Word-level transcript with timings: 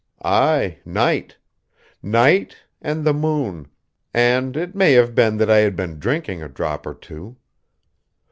"Aye, 0.25 0.79
night. 0.83 1.37
Night, 2.01 2.55
and 2.81 3.05
the 3.05 3.13
moon; 3.13 3.67
and 4.15 4.57
it 4.57 4.73
may 4.73 4.93
have 4.93 5.13
been 5.13 5.37
that 5.37 5.51
I 5.51 5.57
had 5.59 5.75
been 5.75 5.99
drinking 5.99 6.41
a 6.41 6.49
drop 6.49 6.87
or 6.87 6.95
two. 6.95 7.35